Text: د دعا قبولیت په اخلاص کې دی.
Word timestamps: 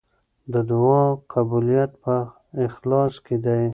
د 0.53 0.55
دعا 0.71 1.03
قبولیت 1.33 1.91
په 2.03 2.15
اخلاص 2.67 3.13
کې 3.25 3.35
دی. 3.45 3.63